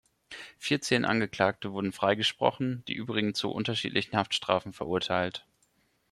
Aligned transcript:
Vierzehn 0.57 1.05
Angeklagte 1.05 1.73
wurden 1.73 1.91
freigesprochen, 1.91 2.83
die 2.87 2.95
übrigen 2.95 3.35
zu 3.35 3.51
unterschiedlichen 3.51 4.17
Haftstrafen 4.17 4.73
verurteilt. 4.73 5.45